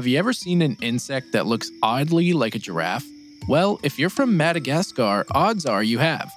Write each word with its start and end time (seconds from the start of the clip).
Have 0.00 0.06
you 0.06 0.18
ever 0.18 0.32
seen 0.32 0.62
an 0.62 0.78
insect 0.80 1.32
that 1.32 1.44
looks 1.44 1.70
oddly 1.82 2.32
like 2.32 2.54
a 2.54 2.58
giraffe? 2.58 3.04
Well, 3.48 3.78
if 3.82 3.98
you're 3.98 4.08
from 4.08 4.34
Madagascar, 4.34 5.26
odds 5.32 5.66
are 5.66 5.82
you 5.82 5.98
have. 5.98 6.32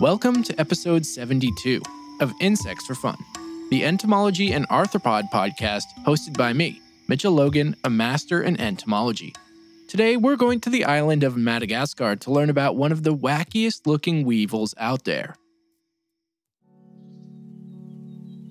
Welcome 0.00 0.44
to 0.44 0.60
episode 0.60 1.04
72 1.04 1.82
of 2.20 2.32
Insects 2.40 2.86
for 2.86 2.94
Fun, 2.94 3.16
the 3.70 3.84
entomology 3.84 4.52
and 4.52 4.68
arthropod 4.68 5.28
podcast 5.32 5.86
hosted 6.06 6.36
by 6.36 6.52
me, 6.52 6.80
Mitchell 7.08 7.32
Logan, 7.32 7.74
a 7.82 7.90
master 7.90 8.40
in 8.40 8.56
entomology. 8.60 9.34
Today, 9.88 10.16
we're 10.16 10.36
going 10.36 10.60
to 10.60 10.70
the 10.70 10.84
island 10.84 11.24
of 11.24 11.36
Madagascar 11.36 12.14
to 12.14 12.30
learn 12.30 12.50
about 12.50 12.76
one 12.76 12.92
of 12.92 13.02
the 13.02 13.16
wackiest 13.16 13.88
looking 13.88 14.24
weevils 14.24 14.76
out 14.78 15.02
there. 15.02 15.34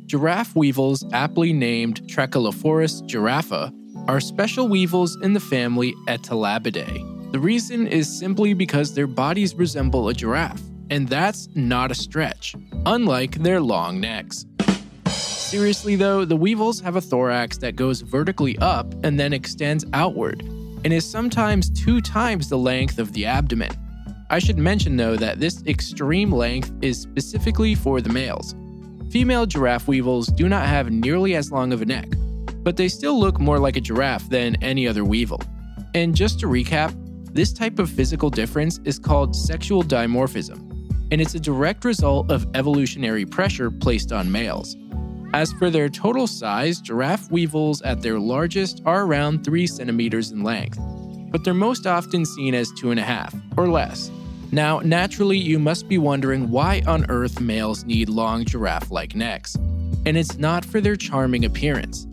Giraffe 0.07 0.57
weevils, 0.57 1.05
aptly 1.13 1.53
named 1.53 2.01
Trachelophorus 2.09 3.07
giraffa, 3.07 3.73
are 4.07 4.19
special 4.19 4.67
weevils 4.67 5.17
in 5.21 5.33
the 5.33 5.39
family 5.39 5.93
Attelabidae. 6.07 7.31
The 7.31 7.39
reason 7.39 7.87
is 7.87 8.07
simply 8.19 8.53
because 8.53 8.93
their 8.93 9.07
bodies 9.07 9.53
resemble 9.55 10.07
a 10.07 10.13
giraffe, 10.13 10.61
and 10.89 11.07
that's 11.07 11.49
not 11.55 11.91
a 11.91 11.95
stretch, 11.95 12.55
unlike 12.85 13.35
their 13.35 13.59
long 13.59 13.99
necks. 13.99 14.45
Seriously, 15.07 15.95
though, 15.95 16.25
the 16.25 16.35
weevils 16.35 16.79
have 16.79 16.95
a 16.95 17.01
thorax 17.01 17.57
that 17.57 17.75
goes 17.75 18.01
vertically 18.01 18.57
up 18.59 18.93
and 19.03 19.19
then 19.19 19.33
extends 19.33 19.85
outward, 19.93 20.41
and 20.41 20.93
is 20.93 21.09
sometimes 21.09 21.69
two 21.69 22.01
times 22.01 22.49
the 22.49 22.57
length 22.57 22.99
of 22.99 23.11
the 23.13 23.25
abdomen. 23.25 23.71
I 24.29 24.39
should 24.39 24.57
mention, 24.57 24.97
though, 24.97 25.15
that 25.17 25.39
this 25.39 25.63
extreme 25.65 26.31
length 26.31 26.71
is 26.81 27.01
specifically 27.01 27.75
for 27.75 28.01
the 28.01 28.09
males. 28.09 28.55
Female 29.09 29.45
giraffe 29.45 29.87
weevils 29.87 30.27
do 30.27 30.49
not 30.49 30.65
have 30.65 30.91
nearly 30.91 31.35
as 31.35 31.51
long 31.51 31.71
of 31.71 31.81
a 31.81 31.85
neck, 31.85 32.09
but 32.67 32.75
they 32.75 32.89
still 32.89 33.17
look 33.17 33.39
more 33.39 33.59
like 33.59 33.77
a 33.77 33.79
giraffe 33.79 34.27
than 34.27 34.61
any 34.61 34.89
other 34.89 35.05
weevil. 35.05 35.41
And 35.93 36.13
just 36.13 36.37
to 36.41 36.47
recap, 36.47 36.93
this 37.33 37.53
type 37.53 37.79
of 37.79 37.89
physical 37.89 38.29
difference 38.29 38.81
is 38.83 38.99
called 38.99 39.33
sexual 39.33 39.83
dimorphism, 39.83 40.69
and 41.09 41.21
it's 41.21 41.33
a 41.33 41.39
direct 41.39 41.85
result 41.85 42.29
of 42.29 42.45
evolutionary 42.55 43.25
pressure 43.25 43.71
placed 43.71 44.11
on 44.11 44.29
males. 44.29 44.75
As 45.33 45.53
for 45.53 45.69
their 45.69 45.87
total 45.87 46.27
size, 46.27 46.81
giraffe 46.81 47.31
weevils 47.31 47.81
at 47.83 48.01
their 48.01 48.19
largest 48.19 48.81
are 48.85 49.03
around 49.03 49.45
3 49.45 49.65
centimeters 49.65 50.31
in 50.31 50.43
length, 50.43 50.77
but 51.31 51.45
they're 51.45 51.53
most 51.53 51.87
often 51.87 52.25
seen 52.25 52.53
as 52.53 52.69
2.5 52.73 53.57
or 53.57 53.69
less. 53.69 54.11
Now, 54.51 54.79
naturally, 54.79 55.37
you 55.37 55.57
must 55.57 55.87
be 55.87 55.99
wondering 55.99 56.51
why 56.51 56.83
on 56.85 57.09
earth 57.09 57.39
males 57.39 57.85
need 57.85 58.09
long 58.09 58.43
giraffe 58.43 58.91
like 58.91 59.15
necks. 59.15 59.55
And 60.05 60.17
it's 60.17 60.37
not 60.37 60.65
for 60.65 60.81
their 60.81 60.97
charming 60.97 61.45
appearance. 61.45 62.06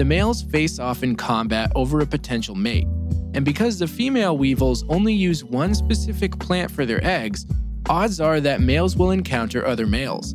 The 0.00 0.06
males 0.06 0.40
face 0.40 0.78
off 0.78 1.02
in 1.02 1.14
combat 1.14 1.70
over 1.74 2.00
a 2.00 2.06
potential 2.06 2.54
mate, 2.54 2.86
and 3.34 3.44
because 3.44 3.78
the 3.78 3.86
female 3.86 4.38
weevils 4.38 4.82
only 4.88 5.12
use 5.12 5.44
one 5.44 5.74
specific 5.74 6.38
plant 6.38 6.70
for 6.70 6.86
their 6.86 7.04
eggs, 7.04 7.44
odds 7.86 8.18
are 8.18 8.40
that 8.40 8.62
males 8.62 8.96
will 8.96 9.10
encounter 9.10 9.66
other 9.66 9.86
males. 9.86 10.34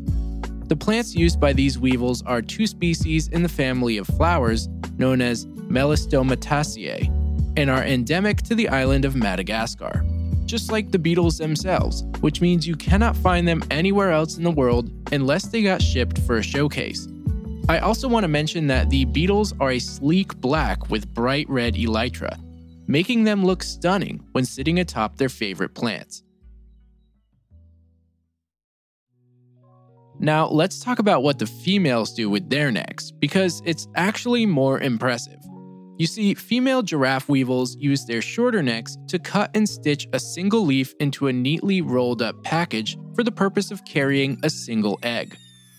The 0.68 0.76
plants 0.76 1.16
used 1.16 1.40
by 1.40 1.54
these 1.54 1.80
weevils 1.80 2.22
are 2.28 2.44
two 2.44 2.68
species 2.68 3.28
in 3.30 3.42
the 3.42 3.50
family 3.50 3.98
of 3.98 4.06
flowers 4.06 4.70
known 5.00 5.20
as 5.20 5.48
Melastomataceae 5.48 7.58
and 7.58 7.68
are 7.68 7.84
endemic 7.84 8.44
to 8.44 8.54
the 8.54 8.70
island 8.70 9.04
of 9.04 9.16
Madagascar 9.16 10.06
just 10.46 10.72
like 10.72 10.92
the 10.92 11.00
beetles 11.00 11.40
themselves, 11.40 12.04
which 12.20 12.40
means 12.40 12.68
you 12.68 12.76
cannot 12.76 13.18
find 13.18 13.48
them 13.48 13.64
anywhere 13.72 14.12
else 14.12 14.38
in 14.38 14.44
the 14.44 14.52
world 14.52 14.92
unless 15.12 15.48
they 15.48 15.64
got 15.64 15.82
shipped 15.82 16.20
for 16.20 16.38
a 16.38 16.44
showcase. 16.44 17.08
I 17.68 17.80
also 17.80 18.08
want 18.08 18.26
to 18.26 18.28
mention 18.28 18.68
that 18.68 18.92
the 18.92 19.06
beetles 19.06 19.52
are 19.60 19.72
a 19.72 19.80
sleek 19.80 20.36
black 20.38 20.92
with 20.92 21.12
bright 21.16 21.50
red 21.50 21.74
elytra, 21.74 22.38
making 22.86 23.24
them 23.24 23.44
look 23.44 23.64
stunning 23.64 24.24
when 24.34 24.46
sitting 24.46 24.80
atop 24.80 25.18
their 25.18 25.30
favorite 25.30 25.74
plants. 25.74 26.22
Now, 30.20 30.48
let's 30.48 30.80
talk 30.80 31.00
about 31.00 31.24
what 31.24 31.40
the 31.40 31.48
females 31.48 32.14
do 32.14 32.30
with 32.30 32.52
their 32.52 32.72
necks, 32.72 33.10
because 33.10 33.64
it's 33.66 33.88
actually 33.96 34.46
more 34.46 34.80
impressive. 34.80 35.40
You 35.98 36.06
see, 36.06 36.36
female 36.36 36.84
giraffe 36.84 37.28
weevils 37.28 37.76
use 37.78 38.06
their 38.06 38.22
shorter 38.22 38.62
necks 38.62 38.96
to 39.08 39.18
cut 39.18 39.50
and 39.56 39.68
stitch 39.68 40.08
a 40.14 40.20
single 40.20 40.66
leaf 40.66 40.94
into 41.00 41.28
a 41.28 41.34
neatly 41.34 41.82
rolled 41.82 42.22
up 42.22 42.44
package 42.44 42.96
for 43.16 43.24
the 43.24 43.32
purpose 43.32 43.72
of 43.72 43.84
carrying 43.86 44.38
a 44.44 44.52
single 44.52 45.00
egg. 45.02 45.36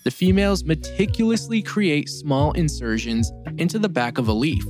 The 0.07 0.13
females 0.13 0.63
meticulously 0.63 1.61
create 1.61 2.09
small 2.09 2.53
insertions 2.53 3.33
into 3.59 3.77
the 3.77 3.89
back 3.89 4.19
of 4.19 4.29
a 4.29 4.33
leaf, 4.33 4.65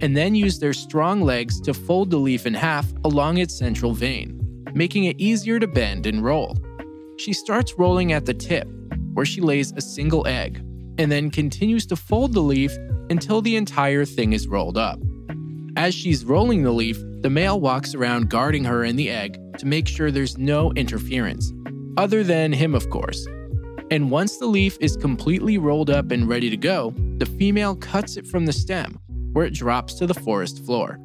and 0.00 0.16
then 0.16 0.34
use 0.34 0.58
their 0.58 0.72
strong 0.72 1.22
legs 1.22 1.60
to 1.60 1.72
fold 1.72 2.10
the 2.10 2.16
leaf 2.16 2.44
in 2.44 2.54
half 2.54 2.92
along 3.04 3.38
its 3.38 3.56
central 3.56 3.94
vein, 3.94 4.64
making 4.74 5.04
it 5.04 5.20
easier 5.20 5.60
to 5.60 5.68
bend 5.68 6.06
and 6.06 6.24
roll. 6.24 6.58
She 7.18 7.32
starts 7.32 7.78
rolling 7.78 8.12
at 8.12 8.26
the 8.26 8.34
tip, 8.34 8.66
where 9.14 9.24
she 9.24 9.40
lays 9.40 9.70
a 9.76 9.80
single 9.80 10.26
egg, 10.26 10.56
and 10.98 11.12
then 11.12 11.30
continues 11.30 11.86
to 11.86 11.94
fold 11.94 12.32
the 12.32 12.40
leaf 12.40 12.76
until 13.10 13.40
the 13.40 13.54
entire 13.54 14.04
thing 14.04 14.32
is 14.32 14.48
rolled 14.48 14.76
up. 14.76 14.98
As 15.76 15.94
she's 15.94 16.24
rolling 16.24 16.64
the 16.64 16.72
leaf, 16.72 16.98
the 17.20 17.30
male 17.30 17.60
walks 17.60 17.94
around 17.94 18.28
guarding 18.28 18.64
her 18.64 18.82
and 18.82 18.98
the 18.98 19.08
egg 19.08 19.38
to 19.58 19.66
make 19.66 19.86
sure 19.86 20.10
there's 20.10 20.36
no 20.36 20.72
interference, 20.72 21.52
other 21.96 22.24
than 22.24 22.52
him, 22.52 22.74
of 22.74 22.90
course. 22.90 23.24
And 23.90 24.10
once 24.10 24.36
the 24.36 24.46
leaf 24.46 24.76
is 24.80 24.96
completely 24.96 25.58
rolled 25.58 25.90
up 25.90 26.12
and 26.12 26.28
ready 26.28 26.48
to 26.48 26.56
go, 26.56 26.94
the 27.18 27.26
female 27.26 27.74
cuts 27.74 28.16
it 28.16 28.26
from 28.26 28.46
the 28.46 28.52
stem, 28.52 29.00
where 29.32 29.44
it 29.44 29.54
drops 29.54 29.94
to 29.94 30.06
the 30.06 30.14
forest 30.14 30.64
floor. 30.64 30.98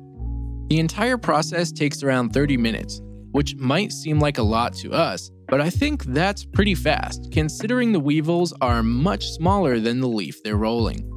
The 0.70 0.80
entire 0.80 1.18
process 1.18 1.72
takes 1.72 2.04
around 2.04 2.30
30 2.30 2.58
minutes, 2.58 3.02
which 3.32 3.56
might 3.56 3.92
seem 3.92 4.20
like 4.20 4.38
a 4.38 4.44
lot 4.44 4.74
to 4.76 4.94
us, 4.94 5.32
but 5.48 5.62
I 5.62 5.70
think 5.70 6.04
that's 6.06 6.46
pretty 6.46 6.76
fast, 6.76 7.32
considering 7.32 7.92
the 7.92 8.00
weevils 8.00 8.54
are 8.62 8.84
much 8.84 9.30
smaller 9.32 9.80
than 9.80 10.00
the 10.00 10.08
leaf 10.08 10.42
they're 10.44 10.56
rolling. 10.56 11.12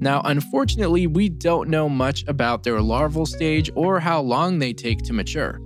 Now, 0.00 0.22
unfortunately, 0.24 1.06
we 1.06 1.28
don't 1.28 1.68
know 1.68 1.88
much 1.88 2.24
about 2.28 2.62
their 2.62 2.80
larval 2.80 3.26
stage 3.26 3.70
or 3.74 3.98
how 3.98 4.20
long 4.20 4.58
they 4.58 4.72
take 4.72 5.02
to 5.04 5.12
mature. 5.12 5.60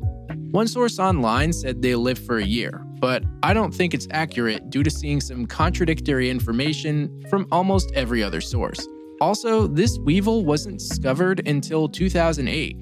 One 0.53 0.69
source 0.69 0.99
online 0.99 1.53
said 1.53 1.83
they 1.83 1.95
live 1.95 2.19
for 2.19 2.39
a 2.39 2.45
year, 2.45 2.85
but 3.03 3.25
I 3.43 3.53
don't 3.53 3.75
think 3.75 3.95
it's 3.95 4.07
accurate 4.13 4.71
due 4.71 4.85
to 4.85 4.91
seeing 4.91 5.21
some 5.21 5.45
contradictory 5.45 6.31
information 6.31 7.21
from 7.29 7.49
almost 7.51 7.91
every 7.97 8.23
other 8.23 8.41
source. 8.41 8.87
Also, 9.21 9.67
this 9.67 9.99
weevil 9.99 10.45
wasn't 10.45 10.79
discovered 10.79 11.47
until 11.49 11.89
2008, 11.89 12.77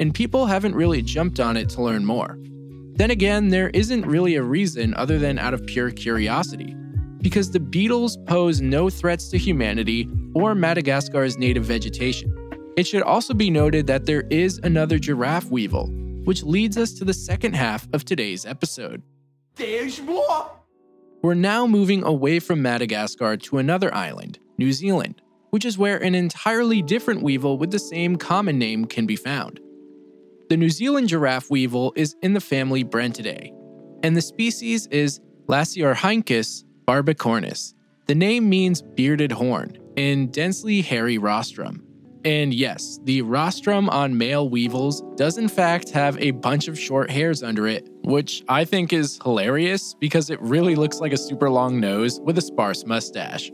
and 0.00 0.14
people 0.14 0.46
haven't 0.46 0.74
really 0.74 1.02
jumped 1.02 1.40
on 1.40 1.58
it 1.58 1.68
to 1.68 1.82
learn 1.82 2.06
more. 2.06 2.38
Then 2.94 3.10
again, 3.10 3.48
there 3.48 3.68
isn't 3.74 4.06
really 4.06 4.36
a 4.36 4.42
reason 4.42 4.94
other 4.94 5.18
than 5.18 5.38
out 5.38 5.52
of 5.52 5.66
pure 5.66 5.90
curiosity 5.90 6.74
because 7.18 7.50
the 7.50 7.60
beetles 7.60 8.16
pose 8.26 8.62
no 8.62 8.88
threats 8.88 9.28
to 9.28 9.36
humanity 9.36 10.08
or 10.34 10.54
Madagascar's 10.54 11.36
native 11.36 11.64
vegetation. 11.64 12.32
It 12.78 12.86
should 12.86 13.02
also 13.02 13.34
be 13.34 13.50
noted 13.50 13.86
that 13.88 14.06
there 14.06 14.24
is 14.30 14.58
another 14.62 14.98
giraffe 14.98 15.50
weevil, 15.50 15.88
which 16.24 16.42
leads 16.44 16.78
us 16.78 16.94
to 16.94 17.04
the 17.04 17.12
second 17.12 17.54
half 17.56 17.86
of 17.92 18.06
today's 18.06 18.46
episode. 18.46 19.02
We're 21.22 21.34
now 21.34 21.66
moving 21.66 22.04
away 22.04 22.40
from 22.40 22.60
Madagascar 22.60 23.38
to 23.38 23.58
another 23.58 23.92
island, 23.94 24.38
New 24.58 24.70
Zealand, 24.70 25.22
which 25.50 25.64
is 25.64 25.78
where 25.78 25.96
an 25.96 26.14
entirely 26.14 26.82
different 26.82 27.22
weevil 27.22 27.56
with 27.56 27.70
the 27.70 27.78
same 27.78 28.16
common 28.16 28.58
name 28.58 28.84
can 28.84 29.06
be 29.06 29.16
found. 29.16 29.58
The 30.50 30.58
New 30.58 30.68
Zealand 30.68 31.08
giraffe 31.08 31.50
weevil 31.50 31.94
is 31.96 32.14
in 32.22 32.34
the 32.34 32.40
family 32.40 32.84
Brentidae, 32.84 33.50
and 34.02 34.14
the 34.14 34.22
species 34.22 34.86
is 34.88 35.20
Lasiorhynchus 35.48 36.64
barbicornis. 36.86 37.72
The 38.06 38.14
name 38.14 38.48
means 38.48 38.82
bearded 38.82 39.32
horn 39.32 39.78
in 39.96 40.30
densely 40.30 40.82
hairy 40.82 41.18
rostrum. 41.18 41.82
And 42.26 42.52
yes, 42.52 43.00
the 43.04 43.22
rostrum 43.22 43.88
on 43.88 44.18
male 44.18 44.48
weevils 44.48 45.02
does 45.16 45.38
in 45.38 45.48
fact 45.48 45.90
have 45.90 46.18
a 46.18 46.32
bunch 46.32 46.68
of 46.68 46.78
short 46.78 47.10
hairs 47.10 47.42
under 47.42 47.66
it, 47.66 47.88
which 48.06 48.42
I 48.48 48.64
think 48.64 48.92
is 48.92 49.18
hilarious 49.22 49.94
because 49.94 50.30
it 50.30 50.40
really 50.40 50.74
looks 50.74 51.00
like 51.00 51.12
a 51.12 51.18
super 51.18 51.50
long 51.50 51.78
nose 51.78 52.20
with 52.20 52.38
a 52.38 52.40
sparse 52.40 52.86
mustache. 52.86 53.50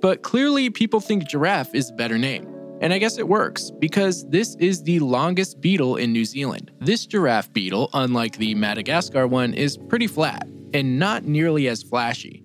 But 0.00 0.22
clearly, 0.22 0.70
people 0.70 1.00
think 1.00 1.28
giraffe 1.28 1.74
is 1.74 1.90
a 1.90 1.94
better 1.94 2.18
name. 2.18 2.46
And 2.80 2.92
I 2.92 2.98
guess 2.98 3.18
it 3.18 3.26
works, 3.26 3.72
because 3.80 4.24
this 4.28 4.54
is 4.60 4.84
the 4.84 5.00
longest 5.00 5.60
beetle 5.60 5.96
in 5.96 6.12
New 6.12 6.24
Zealand. 6.24 6.70
This 6.78 7.06
giraffe 7.06 7.52
beetle, 7.52 7.90
unlike 7.92 8.36
the 8.36 8.54
Madagascar 8.54 9.26
one, 9.26 9.52
is 9.52 9.76
pretty 9.76 10.06
flat 10.06 10.46
and 10.72 10.96
not 10.98 11.24
nearly 11.24 11.66
as 11.66 11.82
flashy 11.82 12.44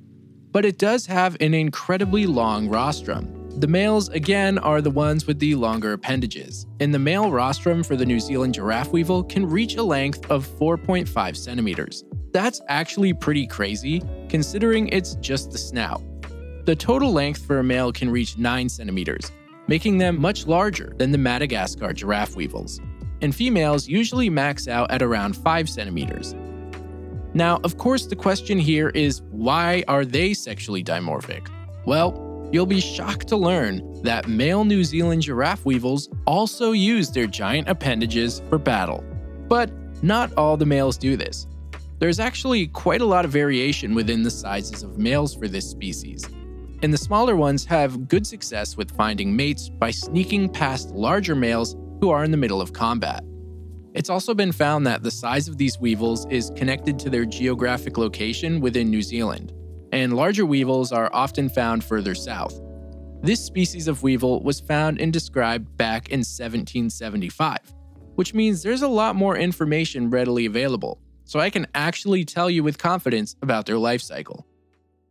but 0.54 0.64
it 0.64 0.78
does 0.78 1.08
have 1.08 1.36
an 1.42 1.54
incredibly 1.54 2.26
long 2.26 2.70
rostrum. 2.70 3.43
The 3.60 3.68
males, 3.68 4.10
again, 4.10 4.58
are 4.58 4.82
the 4.82 4.90
ones 4.90 5.28
with 5.28 5.38
the 5.38 5.54
longer 5.54 5.94
appendages, 5.94 6.66
and 6.80 6.92
the 6.92 6.98
male 6.98 7.30
rostrum 7.30 7.84
for 7.84 7.96
the 7.96 8.06
New 8.06 8.20
Zealand 8.20 8.56
giraffe 8.56 8.92
weevil 8.92 9.24
can 9.24 9.46
reach 9.46 9.76
a 9.76 9.84
length 9.84 10.30
of 10.32 10.48
4.5 10.58 11.38
centimeters. 11.38 12.04
That's 12.32 12.62
actually 12.68 13.14
pretty 13.14 13.46
crazy, 13.46 14.02
considering 14.28 14.88
it's 14.88 15.14
just 15.16 15.52
the 15.52 15.60
snout. 15.60 16.02
The 16.66 16.76
total 16.76 17.14
length 17.14 17.46
for 17.46 17.60
a 17.60 17.64
male 17.64 17.92
can 17.92 18.10
reach 18.10 18.40
9 18.40 18.68
centimeters, 18.70 19.32
making 19.68 20.00
them 20.00 20.20
much 20.20 20.48
larger 20.48 20.92
than 20.98 21.12
the 21.12 21.20
Madagascar 21.20 21.94
giraffe 21.94 22.36
weevils. 22.36 22.82
And 23.22 23.36
females 23.36 23.88
usually 23.88 24.32
max 24.32 24.68
out 24.68 24.90
at 24.90 25.04
around 25.04 25.38
5 25.38 25.70
centimeters. 25.70 26.34
Now, 27.36 27.60
of 27.64 27.78
course, 27.78 28.08
the 28.08 28.16
question 28.16 28.58
here 28.58 28.90
is 28.90 29.22
why 29.30 29.84
are 29.88 30.06
they 30.06 30.34
sexually 30.34 30.84
dimorphic? 30.84 31.50
Well, 31.86 32.33
you'll 32.54 32.68
be 32.68 32.80
shocked 32.80 33.28
to 33.28 33.36
learn 33.36 33.82
that 34.04 34.28
male 34.28 34.64
New 34.64 34.84
Zealand 34.84 35.24
giraffe 35.24 35.66
weevils 35.66 36.08
also 36.28 36.72
use 36.72 37.10
their 37.10 37.26
giant 37.26 37.68
appendages 37.68 38.44
for 38.48 38.60
battle. 38.60 39.04
But 39.50 39.72
not 40.04 40.32
all 40.38 40.56
the 40.56 40.66
males 40.66 40.96
do 40.96 41.18
this. 41.18 41.48
There's 41.98 42.20
actually 42.20 42.68
quite 42.68 43.02
a 43.02 43.06
lot 43.06 43.26
of 43.26 43.32
variation 43.32 43.96
within 43.96 44.22
the 44.22 44.30
sizes 44.30 44.84
of 44.84 45.00
males 45.00 45.34
for 45.34 45.48
this 45.48 45.68
species. 45.68 46.24
And 46.84 46.94
the 46.94 46.98
smaller 46.98 47.36
ones 47.36 47.66
have 47.66 48.08
good 48.08 48.28
success 48.28 48.78
with 48.78 48.96
finding 48.96 49.36
mates 49.36 49.70
by 49.70 49.90
sneaking 49.90 50.50
past 50.50 50.92
larger 50.92 51.34
males 51.34 51.76
who 52.02 52.12
are 52.12 52.24
in 52.24 52.30
the 52.30 52.38
middle 52.38 52.62
of 52.62 52.72
combat. 52.72 53.24
It's 53.94 54.10
also 54.10 54.36
been 54.36 54.52
found 54.52 54.86
that 54.86 55.02
the 55.02 55.12
size 55.12 55.48
of 55.48 55.58
these 55.58 55.80
weevils 55.80 56.28
is 56.30 56.52
connected 56.56 57.00
to 57.00 57.10
their 57.10 57.26
geographic 57.26 57.98
location 57.98 58.60
within 58.60 58.92
New 58.92 59.02
Zealand, 59.02 59.54
and 59.94 60.16
larger 60.16 60.44
weevils 60.44 60.92
are 60.92 61.10
often 61.14 61.48
found 61.48 61.84
further 61.84 62.16
south. 62.16 62.60
This 63.22 63.46
species 63.46 63.88
of 63.88 64.02
weevil 64.02 64.42
was 64.42 64.60
found 64.60 65.00
and 65.00 65.14
described 65.14 65.78
back 65.78 66.10
in 66.10 66.22
1775, 66.22 67.60
which 68.16 68.34
means 68.34 68.64
there's 68.64 68.82
a 68.82 68.88
lot 68.88 69.16
more 69.16 69.38
information 69.38 70.10
readily 70.10 70.48
available, 70.48 71.00
so 71.26 71.40
I 71.40 71.52
can 71.52 71.68
actually 71.76 72.26
tell 72.26 72.50
you 72.50 72.64
with 72.64 72.80
confidence 72.80 73.36
about 73.44 73.68
their 73.68 73.78
life 73.78 74.02
cycle. 74.02 74.48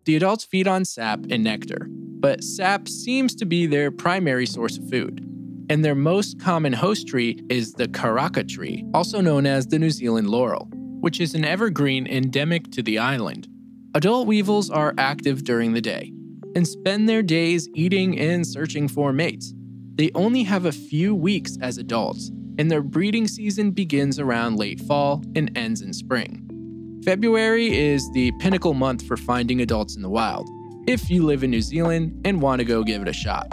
The 0.05 0.17
adults 0.17 0.45
feed 0.45 0.67
on 0.67 0.85
sap 0.85 1.21
and 1.31 1.45
nectar, 1.45 1.87
but 1.89 2.43
sap 2.43 2.89
seems 2.89 3.37
to 3.37 3.47
be 3.47 3.67
their 3.67 3.93
primary 3.93 4.47
source 4.47 4.79
of 4.79 4.91
food. 4.91 5.25
And 5.71 5.85
their 5.85 5.95
most 5.95 6.41
common 6.41 6.73
host 6.73 7.07
tree 7.07 7.41
is 7.49 7.73
the 7.73 7.87
karaka 7.87 8.47
tree, 8.49 8.85
also 8.93 9.21
known 9.21 9.47
as 9.47 9.69
the 9.69 9.79
New 9.79 9.91
Zealand 9.91 10.29
laurel, 10.29 10.69
which 11.01 11.21
is 11.21 11.35
an 11.35 11.45
evergreen 11.45 12.09
endemic 12.09 12.73
to 12.73 12.83
the 12.83 12.99
island. 12.99 13.47
Adult 13.95 14.27
weevils 14.27 14.71
are 14.71 14.95
active 14.97 15.45
during 15.45 15.75
the 15.75 15.81
day 15.81 16.11
and 16.57 16.67
spend 16.67 17.07
their 17.07 17.23
days 17.23 17.69
eating 17.75 18.19
and 18.19 18.47
searching 18.47 18.89
for 18.89 19.13
mates. 19.13 19.53
They 19.97 20.11
only 20.15 20.45
have 20.45 20.65
a 20.65 20.73
few 20.73 21.15
weeks 21.15 21.59
as 21.61 21.77
adults, 21.77 22.31
and 22.57 22.71
their 22.71 22.81
breeding 22.81 23.29
season 23.29 23.71
begins 23.71 24.19
around 24.19 24.57
late 24.57 24.81
fall 24.81 25.23
and 25.37 25.51
ends 25.59 25.83
in 25.83 25.93
spring. 25.93 27.01
February 27.05 27.77
is 27.77 28.11
the 28.13 28.33
pinnacle 28.39 28.73
month 28.73 29.07
for 29.07 29.19
finding 29.19 29.61
adults 29.61 29.95
in 29.95 30.01
the 30.01 30.09
wild, 30.09 30.49
if 30.87 31.11
you 31.11 31.27
live 31.27 31.45
in 31.45 31.51
New 31.51 31.61
Zealand 31.61 32.19
and 32.25 32.41
want 32.41 32.61
to 32.61 32.65
go 32.65 32.83
give 32.83 33.03
it 33.03 33.09
a 33.09 33.13
shot. 33.13 33.47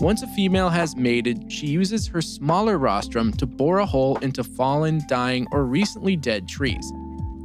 Once 0.00 0.20
a 0.20 0.26
female 0.28 0.68
has 0.68 0.94
mated, 0.96 1.50
she 1.50 1.66
uses 1.66 2.06
her 2.06 2.20
smaller 2.20 2.76
rostrum 2.76 3.32
to 3.32 3.46
bore 3.46 3.78
a 3.78 3.86
hole 3.86 4.18
into 4.18 4.44
fallen, 4.44 5.00
dying, 5.08 5.46
or 5.50 5.64
recently 5.64 6.14
dead 6.14 6.46
trees. 6.46 6.92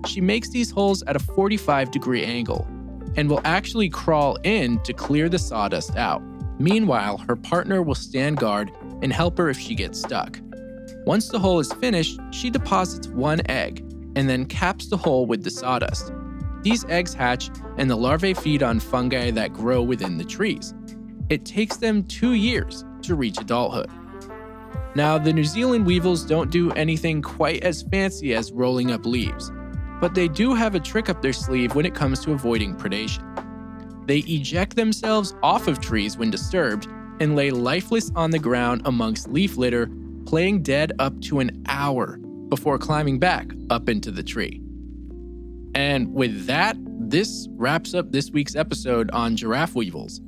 She 0.05 0.21
makes 0.21 0.49
these 0.49 0.71
holes 0.71 1.03
at 1.03 1.15
a 1.15 1.19
45 1.19 1.91
degree 1.91 2.23
angle 2.23 2.67
and 3.15 3.29
will 3.29 3.41
actually 3.43 3.89
crawl 3.89 4.37
in 4.43 4.79
to 4.83 4.93
clear 4.93 5.29
the 5.29 5.39
sawdust 5.39 5.95
out. 5.95 6.21
Meanwhile, 6.59 7.17
her 7.27 7.35
partner 7.35 7.81
will 7.81 7.95
stand 7.95 8.37
guard 8.37 8.71
and 9.01 9.11
help 9.11 9.37
her 9.37 9.49
if 9.49 9.59
she 9.59 9.75
gets 9.75 9.99
stuck. 9.99 10.39
Once 11.05 11.29
the 11.29 11.39
hole 11.39 11.59
is 11.59 11.73
finished, 11.73 12.19
she 12.31 12.49
deposits 12.49 13.07
one 13.07 13.41
egg 13.49 13.83
and 14.15 14.29
then 14.29 14.45
caps 14.45 14.87
the 14.87 14.97
hole 14.97 15.25
with 15.25 15.43
the 15.43 15.49
sawdust. 15.49 16.11
These 16.61 16.85
eggs 16.85 17.13
hatch, 17.13 17.49
and 17.77 17.89
the 17.89 17.95
larvae 17.95 18.33
feed 18.33 18.61
on 18.61 18.79
fungi 18.79 19.31
that 19.31 19.53
grow 19.53 19.81
within 19.81 20.17
the 20.17 20.23
trees. 20.23 20.73
It 21.29 21.45
takes 21.45 21.77
them 21.77 22.03
two 22.03 22.33
years 22.33 22.85
to 23.03 23.15
reach 23.15 23.39
adulthood. 23.39 23.89
Now, 24.93 25.17
the 25.17 25.33
New 25.33 25.45
Zealand 25.45 25.85
weevils 25.85 26.23
don't 26.23 26.51
do 26.51 26.71
anything 26.73 27.21
quite 27.21 27.63
as 27.63 27.83
fancy 27.83 28.35
as 28.35 28.51
rolling 28.51 28.91
up 28.91 29.05
leaves, 29.05 29.51
but 30.01 30.15
they 30.15 30.27
do 30.27 30.53
have 30.53 30.75
a 30.75 30.79
trick 30.79 31.07
up 31.07 31.21
their 31.21 31.31
sleeve 31.31 31.75
when 31.75 31.85
it 31.85 31.95
comes 31.95 32.19
to 32.21 32.33
avoiding 32.33 32.75
predation. 32.75 33.23
They 34.07 34.17
eject 34.27 34.75
themselves 34.75 35.35
off 35.43 35.67
of 35.67 35.79
trees 35.79 36.17
when 36.17 36.31
disturbed 36.31 36.87
and 37.19 37.35
lay 37.35 37.51
lifeless 37.51 38.11
on 38.15 38.31
the 38.31 38.39
ground 38.39 38.81
amongst 38.85 39.29
leaf 39.29 39.55
litter, 39.57 39.89
playing 40.25 40.63
dead 40.63 40.91
up 40.97 41.21
to 41.21 41.39
an 41.39 41.63
hour 41.69 42.17
before 42.49 42.79
climbing 42.79 43.19
back 43.19 43.47
up 43.69 43.87
into 43.87 44.11
the 44.11 44.23
tree. 44.23 44.59
And 45.75 46.11
with 46.13 46.47
that, 46.47 46.75
this 46.79 47.47
wraps 47.51 47.93
up 47.93 48.11
this 48.11 48.31
week's 48.31 48.55
episode 48.55 49.11
on 49.11 49.35
giraffe 49.35 49.75
weevils. 49.75 50.19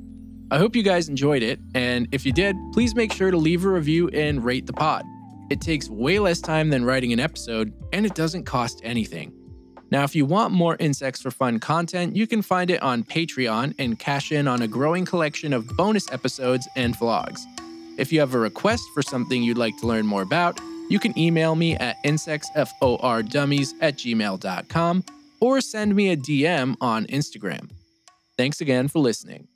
I 0.50 0.58
hope 0.58 0.76
you 0.76 0.82
guys 0.82 1.08
enjoyed 1.08 1.42
it, 1.42 1.58
and 1.74 2.06
if 2.12 2.24
you 2.24 2.32
did, 2.32 2.54
please 2.72 2.94
make 2.94 3.12
sure 3.12 3.30
to 3.30 3.36
leave 3.36 3.64
a 3.64 3.68
review 3.68 4.08
and 4.10 4.44
rate 4.44 4.66
the 4.66 4.72
pod. 4.72 5.04
It 5.50 5.60
takes 5.60 5.90
way 5.90 6.18
less 6.18 6.40
time 6.40 6.70
than 6.70 6.84
writing 6.84 7.12
an 7.12 7.20
episode, 7.20 7.72
and 7.92 8.06
it 8.06 8.14
doesn't 8.14 8.44
cost 8.44 8.80
anything. 8.84 9.32
Now, 9.94 10.02
if 10.02 10.16
you 10.16 10.26
want 10.26 10.52
more 10.52 10.76
Insects 10.80 11.22
for 11.22 11.30
Fun 11.30 11.60
content, 11.60 12.16
you 12.16 12.26
can 12.26 12.42
find 12.42 12.68
it 12.68 12.82
on 12.82 13.04
Patreon 13.04 13.76
and 13.78 13.96
cash 13.96 14.32
in 14.32 14.48
on 14.48 14.60
a 14.60 14.66
growing 14.66 15.04
collection 15.04 15.52
of 15.52 15.68
bonus 15.76 16.10
episodes 16.10 16.66
and 16.74 16.96
vlogs. 16.96 17.38
If 17.96 18.12
you 18.12 18.18
have 18.18 18.34
a 18.34 18.38
request 18.40 18.82
for 18.92 19.02
something 19.02 19.40
you'd 19.40 19.56
like 19.56 19.76
to 19.78 19.86
learn 19.86 20.04
more 20.04 20.22
about, 20.22 20.58
you 20.90 20.98
can 20.98 21.16
email 21.16 21.54
me 21.54 21.76
at 21.76 21.94
insectsfordummies 22.04 23.74
at 23.80 23.94
gmail.com 23.94 25.04
or 25.40 25.60
send 25.60 25.94
me 25.94 26.10
a 26.10 26.16
DM 26.16 26.74
on 26.80 27.06
Instagram. 27.06 27.70
Thanks 28.36 28.60
again 28.60 28.88
for 28.88 28.98
listening. 28.98 29.46